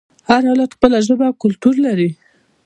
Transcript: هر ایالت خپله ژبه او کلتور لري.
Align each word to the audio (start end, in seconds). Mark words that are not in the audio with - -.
هر 0.29 0.41
ایالت 0.47 0.71
خپله 0.77 0.97
ژبه 1.07 1.25
او 1.29 1.35
کلتور 1.43 1.75
لري. 1.85 2.09